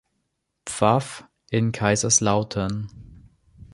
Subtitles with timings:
[0.65, 2.87] Pfaff in Kaiserslautern.